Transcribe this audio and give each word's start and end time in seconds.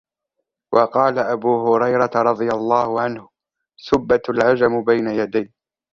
وَقَالَ 0.73 1.19
أَبُو 1.19 1.67
هُرَيْرَةَ 1.73 2.11
رَضِيَ 2.15 2.49
اللَّهُ 2.49 3.01
عَنْهُ 3.01 3.29
سُبَّتْ 3.75 4.29
الْعَجَمُ 4.29 4.83
بَيْنَ 4.83 5.07
يَدَيْ 5.07 5.53